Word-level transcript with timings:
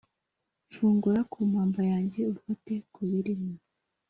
fungura 0.73 1.21
kumpamba 1.31 1.81
yanjye 1.91 2.19
ufate 2.33 2.73
ku 2.93 2.99
birimo 3.09 3.53